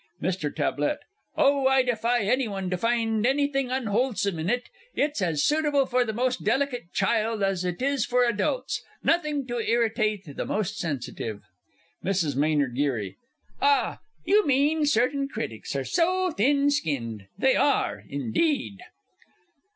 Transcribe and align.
MR. 0.19 0.55
T. 0.55 1.05
Oh, 1.37 1.67
I 1.67 1.83
defy 1.83 2.21
any 2.21 2.47
one 2.47 2.71
to 2.71 2.75
find 2.79 3.23
anything 3.23 3.69
unwholesome 3.69 4.39
in 4.39 4.49
it 4.49 4.67
it's 4.95 5.21
as 5.21 5.43
suitable 5.43 5.85
for 5.85 6.03
the 6.03 6.11
most 6.11 6.43
delicate 6.43 6.91
child 6.91 7.43
as 7.43 7.63
it 7.63 7.83
is 7.83 8.03
for 8.03 8.25
adults 8.25 8.81
nothing 9.03 9.45
to 9.45 9.59
irritate 9.59 10.23
the 10.25 10.43
most 10.43 10.79
sensitive 10.79 11.43
MRS. 12.03 12.35
M. 12.65 12.75
G. 12.75 13.15
Ah, 13.61 13.99
you 14.25 14.43
mean 14.47 14.87
certain 14.87 15.27
critics 15.27 15.75
are 15.75 15.85
so 15.85 16.31
thin 16.31 16.71
skinned 16.71 17.27
they 17.37 17.55
are: 17.55 18.03
indeed! 18.09 18.79